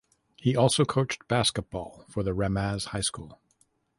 [0.35, 3.39] He also coached basketball for the Ramaz High School.